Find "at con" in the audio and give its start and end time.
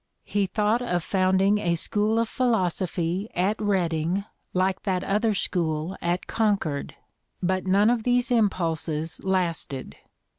6.01-6.57